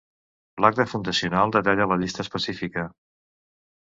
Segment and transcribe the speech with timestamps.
[0.63, 2.87] L'acta fundacional detalla la llista específica.